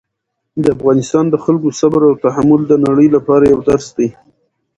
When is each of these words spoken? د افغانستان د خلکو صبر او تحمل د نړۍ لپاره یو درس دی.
د 0.63 0.65
افغانستان 0.75 1.25
د 1.29 1.35
خلکو 1.43 1.67
صبر 1.79 2.01
او 2.09 2.13
تحمل 2.25 2.61
د 2.67 2.73
نړۍ 2.85 3.07
لپاره 3.15 3.43
یو 3.53 3.59
درس 3.69 3.87
دی. 3.97 4.09